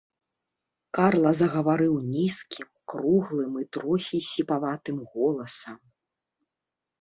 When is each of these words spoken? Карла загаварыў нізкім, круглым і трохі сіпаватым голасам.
Карла 0.97 1.33
загаварыў 1.41 1.91
нізкім, 2.13 2.67
круглым 2.93 3.53
і 3.65 3.67
трохі 3.77 4.17
сіпаватым 4.31 4.97
голасам. 5.13 5.79